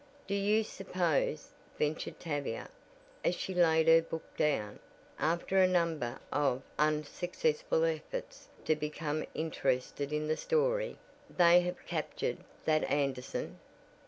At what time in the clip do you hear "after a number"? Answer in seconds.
5.19-6.17